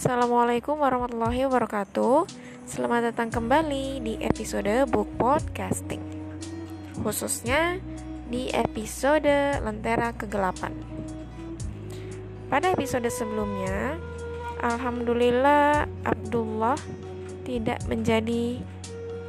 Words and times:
Assalamualaikum 0.00 0.80
warahmatullahi 0.80 1.44
wabarakatuh. 1.44 2.24
Selamat 2.64 3.12
datang 3.12 3.28
kembali 3.28 4.00
di 4.00 4.16
episode 4.24 4.88
Book 4.88 5.12
Podcasting. 5.20 6.00
Khususnya 7.04 7.76
di 8.32 8.48
episode 8.48 9.60
Lentera 9.60 10.16
Kegelapan. 10.16 10.72
Pada 12.48 12.72
episode 12.72 13.12
sebelumnya 13.12 14.00
Alhamdulillah 14.64 15.84
Abdullah 16.08 16.80
tidak 17.44 17.84
menjadi 17.84 18.56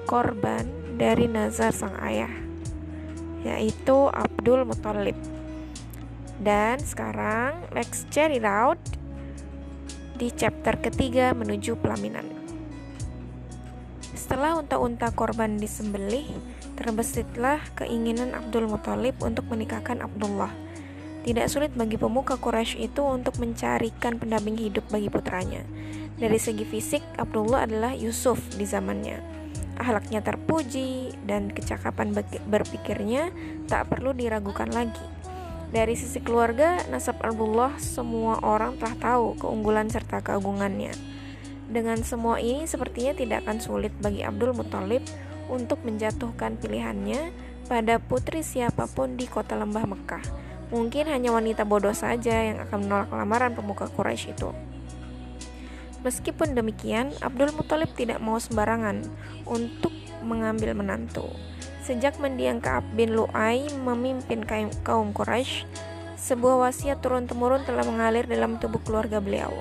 korban 0.07 0.71
dari 0.95 1.27
nazar 1.27 1.75
sang 1.75 1.99
ayah 1.99 2.31
Yaitu 3.43 4.07
Abdul 4.07 4.63
Muthalib. 4.63 5.19
Dan 6.39 6.79
sekarang 6.79 7.59
let's 7.75 8.07
check 8.07 8.31
it 8.31 8.47
out 8.47 8.79
di 10.21 10.29
chapter 10.29 10.77
ketiga 10.77 11.34
menuju 11.34 11.81
pelaminan. 11.81 12.30
Setelah 14.13 14.61
unta-unta 14.61 15.09
korban 15.09 15.57
disembelih, 15.57 16.30
terbesitlah 16.77 17.57
keinginan 17.73 18.38
Abdul 18.38 18.70
Muthalib 18.70 19.17
untuk 19.25 19.49
menikahkan 19.49 19.97
Abdullah. 20.05 20.53
Tidak 21.25 21.49
sulit 21.49 21.73
bagi 21.73 21.97
pemuka 21.97 22.38
Quraisy 22.38 22.85
itu 22.85 23.02
untuk 23.02 23.41
mencarikan 23.41 24.21
pendamping 24.21 24.61
hidup 24.61 24.85
bagi 24.94 25.09
putranya. 25.09 25.66
Dari 26.22 26.38
segi 26.38 26.69
fisik, 26.69 27.02
Abdullah 27.17 27.66
adalah 27.66 27.97
Yusuf 27.97 28.38
di 28.53 28.69
zamannya. 28.69 29.17
Ahlaknya 29.81 30.22
terpuji 30.22 31.17
dan 31.25 31.49
kecakapan 31.49 32.13
berpikirnya 32.45 33.33
tak 33.66 33.89
perlu 33.89 34.13
diragukan 34.13 34.69
lagi. 34.69 35.02
Dari 35.71 35.95
sisi 35.95 36.20
keluarga, 36.20 36.84
nasab 36.91 37.23
Abdullah 37.23 37.80
semua 37.80 38.43
orang 38.43 38.75
telah 38.75 38.95
tahu 38.99 39.39
keunggulan 39.39 39.88
serta 39.88 40.20
keagungannya. 40.20 40.91
Dengan 41.71 42.03
semua 42.03 42.44
ini 42.44 42.67
sepertinya 42.67 43.16
tidak 43.16 43.47
akan 43.47 43.64
sulit 43.64 43.95
bagi 44.03 44.27
Abdul 44.27 44.52
Muthalib 44.52 44.99
untuk 45.47 45.80
menjatuhkan 45.88 46.59
pilihannya 46.59 47.31
pada 47.72 48.03
putri 48.03 48.44
siapa 48.44 48.83
pun 48.92 49.16
di 49.16 49.31
kota 49.31 49.55
lembah 49.55 49.88
Mekah. 49.88 50.23
Mungkin 50.75 51.08
hanya 51.08 51.31
wanita 51.31 51.64
bodoh 51.64 51.95
saja 51.95 52.52
yang 52.52 52.59
akan 52.67 52.83
menolak 52.83 53.08
lamaran 53.16 53.55
pemuka 53.55 53.88
Quraisy 53.88 54.36
itu. 54.36 54.52
Meskipun 56.03 56.52
demikian, 56.52 57.16
Abdul 57.23 57.55
Muthalib 57.55 57.95
tidak 57.95 58.19
mau 58.19 58.36
sembarangan 58.36 59.08
untuk 59.47 59.95
mengambil 60.19 60.75
menantu. 60.75 61.31
Sejak 61.92 62.23
mendiang 62.23 62.64
Ka'ab 62.64 62.88
bin 62.95 63.20
Lu'ay 63.20 63.67
memimpin 63.84 64.47
kaum 64.80 65.11
Quraisy, 65.11 65.67
sebuah 66.16 66.64
wasiat 66.64 67.03
turun-temurun 67.03 67.67
telah 67.67 67.83
mengalir 67.83 68.23
dalam 68.31 68.56
tubuh 68.64 68.80
keluarga 68.80 69.20
beliau. 69.20 69.52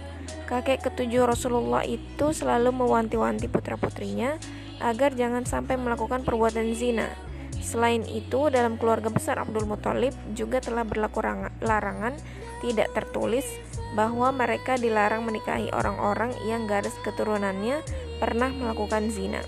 Kakek 0.47 0.79
ketujuh 0.87 1.27
Rasulullah 1.27 1.83
itu 1.83 2.31
selalu 2.31 2.71
mewanti-wanti 2.71 3.51
putra-putrinya 3.51 4.39
agar 4.79 5.19
jangan 5.19 5.43
sampai 5.43 5.75
melakukan 5.75 6.23
perbuatan 6.23 6.71
zina. 6.71 7.11
Selain 7.59 8.07
itu, 8.07 8.47
dalam 8.47 8.79
keluarga 8.79 9.11
besar 9.11 9.43
Abdul 9.43 9.67
Muthalib 9.67 10.15
juga 10.31 10.63
telah 10.63 10.87
berlaku 10.87 11.27
larangan 11.59 12.15
tidak 12.63 12.95
tertulis 12.95 13.59
bahwa 13.99 14.31
mereka 14.31 14.79
dilarang 14.79 15.27
menikahi 15.27 15.75
orang-orang 15.75 16.31
yang 16.47 16.71
garis 16.71 16.95
keturunannya 17.03 17.83
pernah 18.23 18.55
melakukan 18.55 19.11
zina. 19.11 19.43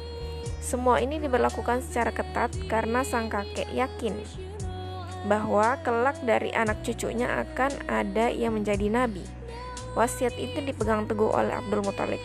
Semua 0.63 1.03
ini 1.03 1.19
diberlakukan 1.19 1.83
secara 1.83 2.15
ketat 2.15 2.55
karena 2.71 3.03
sang 3.03 3.27
kakek 3.27 3.67
yakin 3.75 4.15
bahwa 5.27 5.75
kelak 5.83 6.19
dari 6.23 6.55
anak 6.55 6.87
cucunya 6.87 7.43
akan 7.43 7.83
ada 7.91 8.31
yang 8.31 8.55
menjadi 8.55 8.87
nabi. 8.87 9.27
Wasiat 9.99 10.39
itu 10.39 10.63
dipegang 10.63 11.11
teguh 11.11 11.35
oleh 11.35 11.53
Abdul 11.59 11.83
Muthalib. 11.83 12.23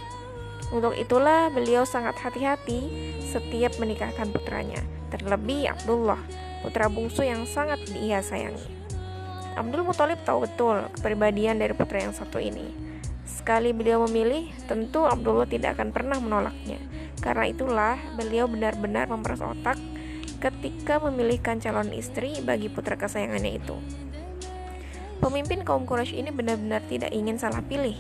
Untuk 0.70 0.94
itulah 0.94 1.50
beliau 1.50 1.84
sangat 1.84 2.14
hati-hati 2.22 2.88
setiap 3.26 3.76
menikahkan 3.82 4.30
putranya, 4.30 4.80
terlebih 5.10 5.74
Abdullah, 5.74 6.20
putra 6.62 6.88
bungsu 6.88 7.26
yang 7.26 7.44
sangat 7.50 7.82
dia 7.90 8.22
sayangi. 8.22 8.66
Abdul 9.58 9.82
Muthalib 9.82 10.22
tahu 10.22 10.46
betul 10.46 10.86
kepribadian 10.94 11.58
dari 11.58 11.74
putra 11.74 12.06
yang 12.06 12.14
satu 12.14 12.38
ini. 12.38 12.70
Sekali 13.26 13.74
beliau 13.74 14.06
memilih, 14.06 14.54
tentu 14.70 15.04
Abdullah 15.08 15.50
tidak 15.50 15.80
akan 15.80 15.90
pernah 15.90 16.22
menolaknya. 16.22 16.78
Karena 17.28 17.44
itulah 17.44 18.00
beliau 18.16 18.48
benar-benar 18.48 19.12
memeras 19.12 19.44
otak 19.44 19.76
ketika 20.40 21.04
memilihkan 21.04 21.60
calon 21.60 21.92
istri 21.92 22.40
bagi 22.40 22.72
putra 22.72 22.96
kesayangannya 22.96 23.60
itu. 23.60 23.76
Pemimpin 25.20 25.68
kaum 25.68 25.84
Quraisy 25.84 26.24
ini 26.24 26.32
benar-benar 26.32 26.88
tidak 26.88 27.12
ingin 27.12 27.36
salah 27.36 27.60
pilih. 27.68 28.00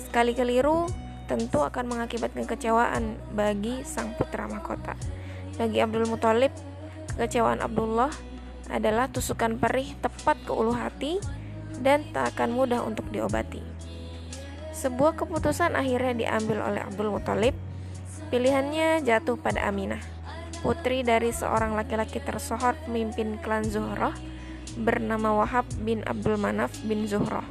Sekali 0.00 0.32
keliru 0.32 0.88
tentu 1.28 1.60
akan 1.60 1.84
mengakibatkan 1.84 2.48
kekecewaan 2.48 3.20
bagi 3.36 3.84
sang 3.84 4.16
putra 4.16 4.48
mahkota. 4.48 4.96
Bagi 5.60 5.84
Abdul 5.84 6.08
Muthalib, 6.08 6.54
kekecewaan 7.12 7.60
Abdullah 7.60 8.08
adalah 8.72 9.12
tusukan 9.12 9.60
perih 9.60 9.92
tepat 10.00 10.40
ke 10.48 10.52
ulu 10.56 10.72
hati 10.72 11.20
dan 11.84 12.08
tak 12.16 12.32
akan 12.32 12.56
mudah 12.56 12.80
untuk 12.80 13.04
diobati. 13.12 13.60
Sebuah 14.72 15.12
keputusan 15.12 15.76
akhirnya 15.76 16.14
diambil 16.16 16.64
oleh 16.64 16.80
Abdul 16.80 17.12
Muthalib 17.12 17.65
Pilihannya 18.26 19.06
jatuh 19.06 19.38
pada 19.38 19.70
Aminah, 19.70 20.02
putri 20.58 21.06
dari 21.06 21.30
seorang 21.30 21.78
laki-laki 21.78 22.18
tersohor 22.18 22.74
pemimpin 22.82 23.38
klan 23.38 23.62
Zuhroh 23.62 24.10
bernama 24.74 25.30
Wahab 25.38 25.62
bin 25.86 26.02
Abdul 26.02 26.34
Manaf 26.34 26.74
bin 26.82 27.06
Zuhroh. 27.06 27.46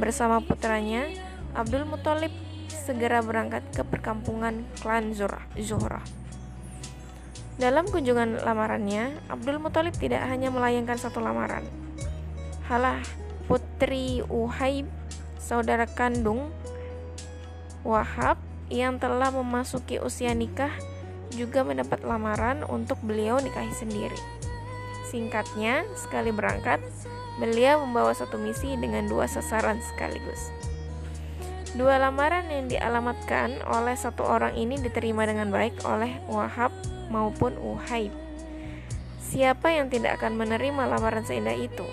Bersama 0.00 0.40
putranya, 0.40 1.04
Abdul 1.52 1.84
Muthalib 1.84 2.32
segera 2.72 3.20
berangkat 3.20 3.68
ke 3.68 3.84
perkampungan 3.84 4.64
klan 4.80 5.12
Zuhroh. 5.12 6.04
Dalam 7.60 7.84
kunjungan 7.84 8.40
lamarannya, 8.48 9.12
Abdul 9.28 9.60
Muthalib 9.60 9.92
tidak 10.00 10.24
hanya 10.24 10.48
melayangkan 10.48 10.96
satu 10.96 11.20
lamaran. 11.20 11.68
Halah, 12.64 13.04
putri 13.44 14.24
Uhaib, 14.24 14.88
saudara 15.36 15.84
kandung 15.84 16.48
Wahab, 17.84 18.40
yang 18.68 19.00
telah 19.00 19.32
memasuki 19.32 20.00
usia 20.00 20.32
nikah 20.36 20.72
juga 21.32 21.64
mendapat 21.64 22.04
lamaran 22.04 22.64
untuk 22.68 22.96
beliau 23.04 23.40
nikahi 23.40 23.72
sendiri. 23.72 24.16
Singkatnya, 25.08 25.84
sekali 25.96 26.32
berangkat, 26.32 26.80
beliau 27.40 27.80
membawa 27.84 28.12
satu 28.12 28.36
misi 28.36 28.76
dengan 28.76 29.08
dua 29.08 29.24
sasaran 29.24 29.80
sekaligus. 29.80 30.52
Dua 31.76 32.00
lamaran 32.00 32.48
yang 32.48 32.68
dialamatkan 32.68 33.60
oleh 33.68 33.96
satu 33.96 34.24
orang 34.24 34.56
ini 34.56 34.80
diterima 34.80 35.28
dengan 35.28 35.52
baik 35.52 35.84
oleh 35.84 36.16
Wahab 36.28 36.72
maupun 37.12 37.56
Uhaib. 37.60 38.12
Siapa 39.20 39.76
yang 39.76 39.92
tidak 39.92 40.20
akan 40.20 40.40
menerima 40.40 40.88
lamaran 40.88 41.24
seindah 41.28 41.52
itu? 41.52 41.84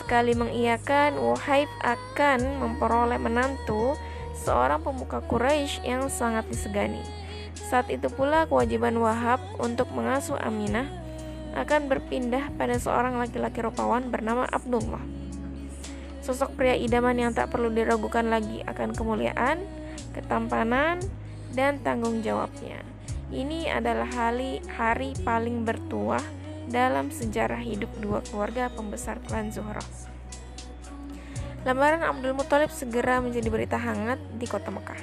Sekali 0.00 0.32
mengiyakan, 0.32 1.20
Uhaib 1.20 1.68
akan 1.84 2.60
memperoleh 2.60 3.20
menantu 3.20 3.96
seorang 4.44 4.84
pemuka 4.84 5.24
Quraisy 5.24 5.82
yang 5.88 6.12
sangat 6.12 6.44
disegani. 6.52 7.00
Saat 7.56 7.88
itu 7.88 8.12
pula 8.12 8.44
kewajiban 8.44 8.94
Wahab 9.00 9.40
untuk 9.58 9.88
mengasuh 9.90 10.36
Aminah 10.36 10.86
akan 11.56 11.88
berpindah 11.88 12.52
pada 12.60 12.76
seorang 12.76 13.16
laki-laki 13.16 13.64
rupawan 13.64 14.12
bernama 14.12 14.44
Abdullah. 14.52 15.00
Sosok 16.20 16.58
pria 16.58 16.76
idaman 16.76 17.16
yang 17.16 17.32
tak 17.32 17.54
perlu 17.54 17.72
diragukan 17.72 18.28
lagi 18.28 18.60
akan 18.66 18.92
kemuliaan, 18.92 19.62
ketampanan, 20.12 21.00
dan 21.56 21.80
tanggung 21.80 22.20
jawabnya. 22.20 22.82
Ini 23.32 23.72
adalah 23.72 24.06
hari, 24.06 24.62
hari 24.76 25.16
paling 25.22 25.66
bertuah 25.66 26.22
dalam 26.66 27.14
sejarah 27.14 27.62
hidup 27.62 27.90
dua 28.02 28.20
keluarga 28.26 28.70
pembesar 28.74 29.22
klan 29.24 29.54
Zuhrah. 29.54 30.15
Lamaran 31.66 32.06
Abdul 32.06 32.30
Muthalib 32.30 32.70
segera 32.70 33.18
menjadi 33.18 33.50
berita 33.50 33.74
hangat 33.74 34.22
di 34.38 34.46
kota 34.46 34.70
Mekah. 34.70 35.02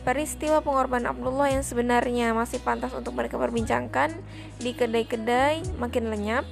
Peristiwa 0.00 0.64
pengorbanan 0.64 1.12
Abdullah 1.12 1.52
yang 1.52 1.60
sebenarnya 1.60 2.32
masih 2.32 2.64
pantas 2.64 2.96
untuk 2.96 3.12
mereka 3.12 3.36
perbincangkan 3.36 4.08
di 4.56 4.72
kedai-kedai 4.72 5.76
makin 5.76 6.08
lenyap, 6.08 6.48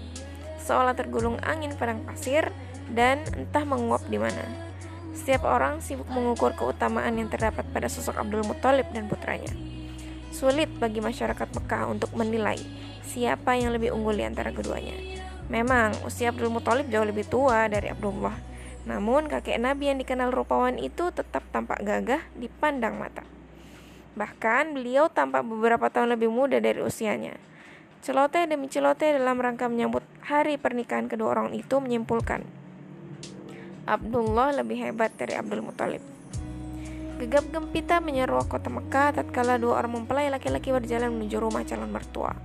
seolah 0.60 0.92
tergulung 0.92 1.40
angin 1.40 1.72
padang 1.72 2.04
pasir 2.04 2.52
dan 2.92 3.24
entah 3.32 3.64
menguap 3.64 4.04
di 4.12 4.20
mana. 4.20 4.44
Setiap 5.16 5.48
orang 5.48 5.80
sibuk 5.80 6.04
mengukur 6.12 6.52
keutamaan 6.52 7.16
yang 7.16 7.32
terdapat 7.32 7.64
pada 7.72 7.88
sosok 7.88 8.20
Abdul 8.20 8.44
Muthalib 8.44 8.92
dan 8.92 9.08
putranya. 9.08 9.56
Sulit 10.36 10.68
bagi 10.76 11.00
masyarakat 11.00 11.48
Mekah 11.56 11.88
untuk 11.88 12.12
menilai 12.12 12.60
siapa 13.08 13.56
yang 13.56 13.72
lebih 13.72 13.88
unggul 13.88 14.20
di 14.20 14.28
antara 14.28 14.52
keduanya. 14.52 15.00
Memang 15.48 15.96
usia 16.04 16.28
Abdul 16.28 16.52
Muthalib 16.52 16.92
jauh 16.92 17.08
lebih 17.08 17.24
tua 17.24 17.72
dari 17.72 17.88
Abdullah, 17.88 18.47
namun 18.88 19.28
kakek 19.28 19.60
Nabi 19.60 19.92
yang 19.92 20.00
dikenal 20.00 20.32
rupawan 20.32 20.80
itu 20.80 21.12
tetap 21.12 21.44
tampak 21.52 21.84
gagah 21.84 22.24
dipandang 22.40 22.96
mata. 22.96 23.20
Bahkan 24.16 24.72
beliau 24.72 25.12
tampak 25.12 25.44
beberapa 25.44 25.92
tahun 25.92 26.16
lebih 26.16 26.32
muda 26.32 26.56
dari 26.56 26.80
usianya. 26.80 27.36
Celoteh 28.00 28.48
demi 28.48 28.72
celoteh 28.72 29.20
dalam 29.20 29.36
rangka 29.36 29.68
menyambut 29.68 30.00
hari 30.24 30.56
pernikahan 30.56 31.04
kedua 31.04 31.36
orang 31.36 31.52
itu 31.52 31.76
menyimpulkan 31.76 32.46
Abdullah 33.88 34.52
lebih 34.52 34.84
hebat 34.84 35.16
dari 35.16 35.32
Abdul 35.32 35.64
Muthalib. 35.64 36.04
Gegap 37.18 37.48
gempita 37.50 38.04
menyeruak 38.04 38.46
kota 38.46 38.68
Mekah 38.68 39.16
tatkala 39.16 39.56
dua 39.56 39.80
orang 39.80 40.04
mempelai 40.04 40.28
laki-laki 40.28 40.70
berjalan 40.70 41.12
menuju 41.16 41.40
rumah 41.40 41.64
calon 41.64 41.88
mertua. 41.88 42.36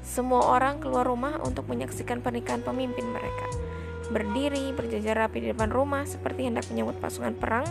Semua 0.00 0.48
orang 0.48 0.80
keluar 0.80 1.04
rumah 1.04 1.38
untuk 1.44 1.68
menyaksikan 1.68 2.24
pernikahan 2.24 2.64
pemimpin 2.64 3.04
mereka. 3.04 3.71
Berdiri 4.12 4.76
berjajar 4.76 5.24
rapi 5.24 5.40
di 5.40 5.48
depan 5.56 5.72
rumah 5.72 6.04
seperti 6.04 6.44
hendak 6.44 6.68
menyambut 6.68 7.00
pasukan 7.00 7.32
perang 7.32 7.64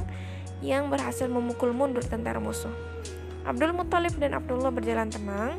yang 0.66 0.90
berhasil 0.90 1.30
memukul 1.30 1.70
mundur 1.70 2.02
tentara 2.02 2.42
musuh. 2.42 2.74
Abdul 3.46 3.78
Muthalib 3.78 4.18
dan 4.18 4.34
Abdullah 4.34 4.74
berjalan 4.74 5.14
tenang, 5.14 5.58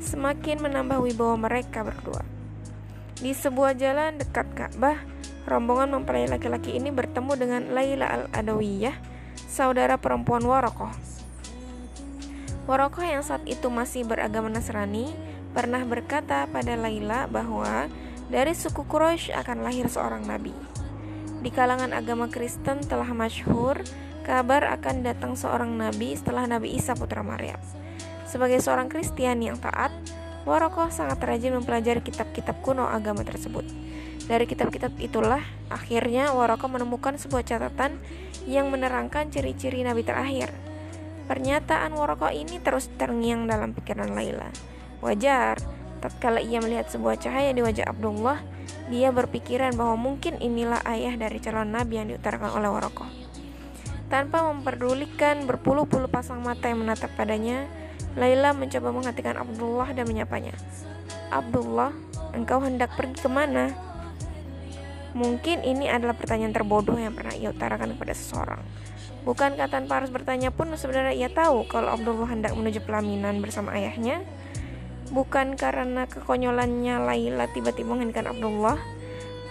semakin 0.00 0.64
menambah 0.64 1.04
wibawa 1.04 1.36
mereka 1.36 1.84
berdua. 1.84 2.24
Di 3.20 3.36
sebuah 3.36 3.76
jalan 3.76 4.16
dekat 4.16 4.48
Ka'bah, 4.56 4.98
rombongan 5.44 5.92
mempelai 6.00 6.28
laki-laki 6.28 6.76
ini 6.76 6.88
bertemu 6.88 7.32
dengan 7.36 7.62
Laila 7.72 8.08
al-Adawiyah, 8.08 8.96
saudara 9.36 10.00
perempuan 10.00 10.44
Warokoh. 10.44 10.92
Warokoh 12.64 13.04
yang 13.04 13.20
saat 13.20 13.44
itu 13.44 13.68
masih 13.68 14.08
beragama 14.08 14.48
Nasrani 14.48 15.12
pernah 15.52 15.84
berkata 15.84 16.48
pada 16.48 16.72
Laila 16.78 17.28
bahwa 17.28 17.88
dari 18.32 18.56
suku 18.56 18.88
Quraisy 18.88 19.36
akan 19.36 19.60
lahir 19.60 19.92
seorang 19.92 20.24
nabi. 20.24 20.56
Di 21.44 21.52
kalangan 21.52 21.92
agama 21.92 22.32
Kristen 22.32 22.80
telah 22.80 23.12
masyhur 23.12 23.84
kabar 24.24 24.72
akan 24.72 25.04
datang 25.04 25.36
seorang 25.36 25.68
nabi 25.76 26.16
setelah 26.16 26.48
Nabi 26.48 26.72
Isa 26.72 26.96
putra 26.96 27.20
Maryam. 27.20 27.60
Sebagai 28.24 28.64
seorang 28.64 28.88
Kristen 28.88 29.44
yang 29.44 29.60
taat, 29.60 29.92
Warokoh 30.48 30.88
sangat 30.88 31.20
rajin 31.20 31.52
mempelajari 31.52 32.00
kitab-kitab 32.00 32.64
kuno 32.64 32.88
agama 32.88 33.20
tersebut. 33.20 33.68
Dari 34.24 34.48
kitab-kitab 34.48 34.96
itulah 34.96 35.44
akhirnya 35.68 36.32
Warokoh 36.32 36.72
menemukan 36.72 37.20
sebuah 37.20 37.44
catatan 37.44 38.00
yang 38.48 38.72
menerangkan 38.72 39.28
ciri-ciri 39.28 39.84
Nabi 39.84 40.08
terakhir. 40.08 40.48
Pernyataan 41.28 41.94
Waroko 41.94 42.32
ini 42.34 42.58
terus 42.58 42.90
terngiang 42.98 43.46
dalam 43.46 43.76
pikiran 43.76 44.10
Laila. 44.10 44.50
Wajar, 44.98 45.58
tatkala 46.02 46.42
ia 46.42 46.58
melihat 46.58 46.90
sebuah 46.90 47.22
cahaya 47.22 47.54
di 47.54 47.62
wajah 47.62 47.86
Abdullah, 47.86 48.42
dia 48.90 49.14
berpikiran 49.14 49.78
bahwa 49.78 49.94
mungkin 49.94 50.42
inilah 50.42 50.82
ayah 50.90 51.14
dari 51.14 51.38
calon 51.38 51.70
nabi 51.70 52.02
yang 52.02 52.10
diutarakan 52.10 52.58
oleh 52.58 52.66
Waroko. 52.66 53.06
Tanpa 54.10 54.44
memperdulikan 54.50 55.46
berpuluh-puluh 55.46 56.10
pasang 56.10 56.42
mata 56.42 56.66
yang 56.66 56.82
menatap 56.82 57.14
padanya, 57.14 57.64
Laila 58.18 58.52
mencoba 58.52 58.92
menghatikan 58.92 59.40
Abdullah 59.40 59.88
dan 59.96 60.04
menyapanya. 60.04 60.52
Abdullah, 61.32 61.96
engkau 62.36 62.60
hendak 62.60 62.92
pergi 62.92 63.24
ke 63.24 63.30
mana? 63.30 63.72
Mungkin 65.16 65.64
ini 65.64 65.88
adalah 65.88 66.12
pertanyaan 66.12 66.52
terbodoh 66.52 66.96
yang 66.96 67.16
pernah 67.16 67.32
ia 67.32 67.52
utarakan 67.52 67.96
kepada 67.96 68.12
seseorang. 68.12 68.60
Bukankah 69.22 69.70
tanpa 69.70 70.02
harus 70.02 70.10
bertanya 70.10 70.50
pun 70.50 70.68
sebenarnya 70.74 71.14
ia 71.14 71.30
tahu 71.30 71.64
kalau 71.70 71.94
Abdullah 71.94 72.28
hendak 72.28 72.52
menuju 72.52 72.84
pelaminan 72.84 73.38
bersama 73.38 73.72
ayahnya? 73.76 74.24
Bukan 75.12 75.60
karena 75.60 76.08
kekonyolannya 76.08 77.04
Laila 77.04 77.44
tiba-tiba 77.52 77.92
menginginkan 77.92 78.32
Abdullah. 78.32 78.80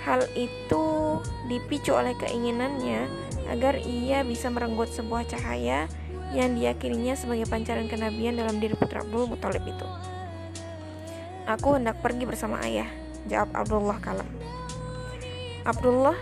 Hal 0.02 0.26
itu 0.34 1.22
dipicu 1.46 1.94
oleh 1.94 2.18
keinginannya 2.18 3.06
agar 3.46 3.78
ia 3.78 4.26
bisa 4.26 4.50
merenggut 4.50 4.90
sebuah 4.90 5.30
cahaya 5.30 5.86
yang 6.34 6.58
diyakininya 6.58 7.14
sebagai 7.14 7.46
pancaran 7.46 7.86
kenabian 7.86 8.34
dalam 8.34 8.58
diri 8.58 8.74
putra 8.74 9.06
Abdul 9.06 9.30
Muthalib 9.30 9.62
itu. 9.62 9.88
Aku 11.46 11.78
hendak 11.78 12.02
pergi 12.02 12.26
bersama 12.26 12.58
ayah, 12.66 12.90
jawab 13.30 13.54
Abdullah 13.54 14.02
kalem. 14.02 14.30
Abdullah, 15.62 16.18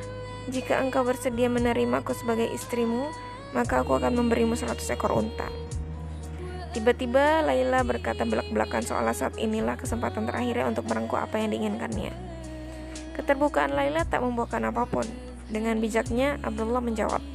jika 0.51 0.81
engkau 0.83 1.06
bersedia 1.06 1.47
menerimaku 1.47 2.12
sebagai 2.18 2.50
istrimu, 2.51 3.07
maka 3.53 3.86
aku 3.86 3.95
akan 3.95 4.18
memberimu 4.18 4.57
seratus 4.57 4.89
ekor 4.91 5.13
unta. 5.13 5.47
Tiba-tiba 6.69 7.42
Laila 7.42 7.81
berkata 7.81 8.30
belak-belakan 8.30 8.86
seolah 8.86 9.18
saat 9.18 9.33
inilah 9.42 9.74
kesempatan 9.74 10.30
terakhirnya 10.30 10.69
untuk 10.69 10.86
merengkuh 10.86 11.18
apa 11.18 11.42
yang 11.42 11.50
diinginkannya. 11.50 12.13
Keterbukaan 13.18 13.74
Laila 13.74 14.06
tak 14.06 14.21
membuahkan 14.21 14.69
apa 14.69 14.86
pun. 14.86 15.06
Dengan 15.50 15.81
bijaknya, 15.81 16.38
Abdullah 16.45 16.77
menjawab, 16.77 17.25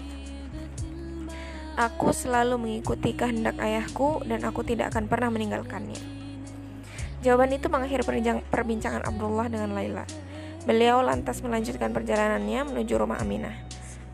Aku 1.74 2.14
selalu 2.14 2.54
mengikuti 2.54 3.18
kehendak 3.18 3.58
ayahku 3.58 4.22
dan 4.22 4.46
aku 4.46 4.62
tidak 4.62 4.94
akan 4.94 5.10
pernah 5.10 5.34
meninggalkannya. 5.34 5.98
Jawaban 7.26 7.50
itu 7.50 7.66
mengakhiri 7.66 8.06
perbincangan 8.46 9.02
Abdullah 9.02 9.50
dengan 9.50 9.74
Laila. 9.74 10.06
Beliau 10.70 11.02
lantas 11.02 11.42
melanjutkan 11.42 11.90
perjalanannya 11.90 12.70
menuju 12.70 12.94
rumah 12.94 13.18
Aminah. 13.18 13.58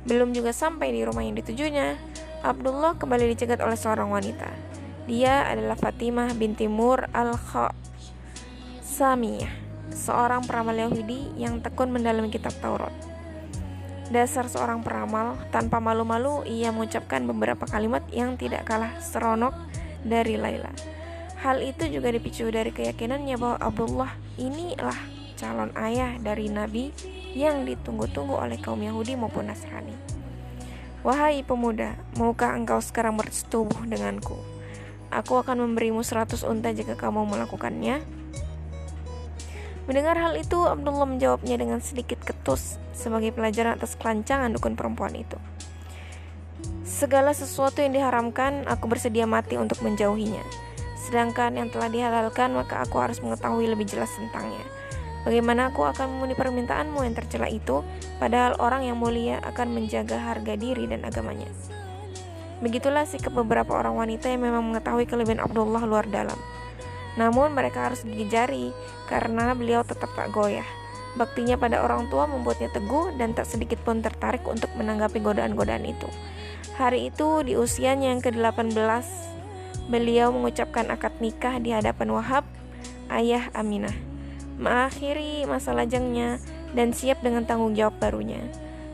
Belum 0.08 0.32
juga 0.32 0.56
sampai 0.56 0.88
di 0.96 1.04
rumah 1.04 1.20
yang 1.20 1.36
ditujunya, 1.36 2.00
Abdullah 2.40 2.96
kembali 2.96 3.36
dicegat 3.36 3.60
oleh 3.60 3.76
seorang 3.76 4.08
wanita. 4.08 4.69
Dia 5.10 5.50
adalah 5.50 5.74
Fatimah 5.74 6.38
binti 6.38 6.70
Mur 6.70 7.10
al-Khasamiyah, 7.10 9.50
seorang 9.90 10.46
peramal 10.46 10.78
Yahudi 10.78 11.34
yang 11.34 11.58
tekun 11.58 11.90
mendalami 11.90 12.30
kitab 12.30 12.54
Taurat. 12.62 12.94
Dasar 14.14 14.46
seorang 14.46 14.86
peramal, 14.86 15.34
tanpa 15.50 15.82
malu-malu 15.82 16.46
ia 16.46 16.70
mengucapkan 16.70 17.26
beberapa 17.26 17.66
kalimat 17.66 18.06
yang 18.14 18.38
tidak 18.38 18.70
kalah 18.70 19.02
seronok 19.02 19.50
dari 20.06 20.38
Laila. 20.38 20.70
Hal 21.42 21.58
itu 21.58 21.90
juga 21.90 22.14
dipicu 22.14 22.46
dari 22.46 22.70
keyakinannya 22.70 23.34
bahwa 23.34 23.58
Abdullah 23.58 24.14
inilah 24.38 24.94
calon 25.34 25.74
ayah 25.74 26.22
dari 26.22 26.46
Nabi 26.46 26.94
yang 27.34 27.66
ditunggu-tunggu 27.66 28.38
oleh 28.38 28.62
kaum 28.62 28.78
Yahudi 28.78 29.18
maupun 29.18 29.50
Nasrani. 29.50 29.98
Wahai 31.02 31.42
pemuda, 31.42 31.98
maukah 32.14 32.54
engkau 32.54 32.78
sekarang 32.78 33.18
bersetubuh 33.18 33.90
denganku? 33.90 34.59
Aku 35.10 35.42
akan 35.42 35.58
memberimu 35.66 36.06
seratus 36.06 36.46
unta 36.46 36.70
jika 36.70 36.94
kamu 36.94 37.26
melakukannya. 37.26 37.98
Mendengar 39.90 40.14
hal 40.14 40.38
itu, 40.38 40.54
Abdullah 40.70 41.10
menjawabnya 41.10 41.58
dengan 41.58 41.82
sedikit 41.82 42.22
ketus 42.22 42.78
sebagai 42.94 43.34
pelajaran 43.34 43.74
atas 43.74 43.98
kelancangan 43.98 44.54
dukun 44.54 44.78
perempuan 44.78 45.18
itu. 45.18 45.34
Segala 46.86 47.34
sesuatu 47.34 47.82
yang 47.82 47.90
diharamkan, 47.90 48.70
aku 48.70 48.86
bersedia 48.86 49.26
mati 49.26 49.58
untuk 49.58 49.82
menjauhinya. 49.82 50.46
Sedangkan 50.94 51.58
yang 51.58 51.74
telah 51.74 51.90
dihalalkan, 51.90 52.54
maka 52.54 52.86
aku 52.86 53.02
harus 53.02 53.18
mengetahui 53.18 53.66
lebih 53.66 53.90
jelas 53.90 54.14
tentangnya. 54.14 54.62
Bagaimana 55.26 55.74
aku 55.74 55.84
akan 55.84 56.06
memenuhi 56.06 56.38
permintaanmu 56.38 57.02
yang 57.02 57.18
tercela 57.18 57.50
itu, 57.50 57.82
padahal 58.22 58.56
orang 58.62 58.86
yang 58.86 58.96
mulia 58.96 59.42
akan 59.42 59.74
menjaga 59.74 60.16
harga 60.16 60.54
diri 60.54 60.86
dan 60.86 61.02
agamanya. 61.02 61.50
Begitulah 62.60 63.08
sikap 63.08 63.32
beberapa 63.32 63.76
orang 63.76 63.96
wanita 63.96 64.28
yang 64.28 64.44
memang 64.44 64.64
mengetahui 64.72 65.08
kelebihan 65.08 65.40
Abdullah 65.40 65.84
luar 65.84 66.04
dalam. 66.08 66.36
Namun 67.16 67.56
mereka 67.56 67.90
harus 67.90 68.04
gigi 68.04 68.28
jari 68.28 68.70
karena 69.08 69.56
beliau 69.56 69.82
tetap 69.82 70.12
tak 70.12 70.30
goyah. 70.30 70.66
Baktinya 71.18 71.58
pada 71.58 71.82
orang 71.82 72.06
tua 72.06 72.30
membuatnya 72.30 72.70
teguh 72.70 73.18
dan 73.18 73.34
tak 73.34 73.50
sedikit 73.50 73.82
pun 73.82 73.98
tertarik 73.98 74.46
untuk 74.46 74.70
menanggapi 74.78 75.18
godaan-godaan 75.18 75.82
itu. 75.88 76.06
Hari 76.78 77.10
itu 77.10 77.42
di 77.42 77.58
usianya 77.58 78.14
yang 78.14 78.22
ke-18, 78.22 79.04
beliau 79.90 80.30
mengucapkan 80.30 80.86
akad 80.86 81.18
nikah 81.18 81.58
di 81.58 81.74
hadapan 81.74 82.14
Wahab, 82.14 82.46
ayah 83.10 83.50
Aminah 83.58 84.10
mengakhiri 84.60 85.48
masa 85.48 85.72
lajangnya 85.72 86.36
dan 86.76 86.92
siap 86.92 87.24
dengan 87.24 87.48
tanggung 87.48 87.72
jawab 87.72 87.96
barunya. 87.96 88.44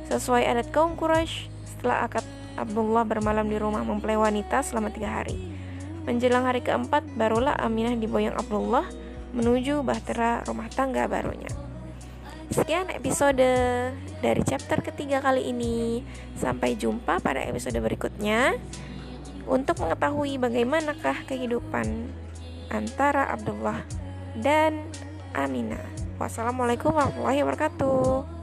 Sesuai 0.07 0.47
adat 0.47 0.71
kaum 0.71 0.95
Quraisy, 0.95 1.51
setelah 1.67 2.07
akad 2.07 2.23
Abdullah 2.57 3.05
bermalam 3.05 3.47
di 3.47 3.61
rumah 3.61 3.85
mempelai 3.85 4.17
wanita 4.17 4.65
selama 4.65 4.91
tiga 4.91 5.23
hari. 5.23 5.37
Menjelang 6.09 6.49
hari 6.49 6.63
keempat, 6.63 7.05
barulah 7.15 7.55
Aminah 7.55 7.95
diboyong 7.95 8.35
Abdullah 8.35 8.87
menuju 9.37 9.85
bahtera 9.85 10.41
rumah 10.49 10.71
tangga 10.73 11.05
barunya. 11.05 11.51
Sekian 12.47 12.87
episode 12.95 13.43
dari 14.23 14.43
chapter 14.47 14.79
ketiga 14.81 15.19
kali 15.19 15.51
ini. 15.51 16.01
Sampai 16.39 16.79
jumpa 16.79 17.19
pada 17.19 17.43
episode 17.43 17.77
berikutnya 17.77 18.55
untuk 19.51 19.83
mengetahui 19.83 20.39
bagaimanakah 20.39 21.27
kehidupan 21.27 22.11
antara 22.71 23.31
Abdullah 23.35 23.83
dan 24.39 24.87
Amina. 25.35 25.81
Wassalamualaikum 26.17 26.95
warahmatullahi 26.95 27.43
wabarakatuh. 27.43 28.36